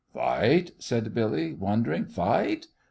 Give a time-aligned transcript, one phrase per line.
[0.15, 2.05] "Fight?" said Billy, wondering.
[2.05, 2.65] "Fight?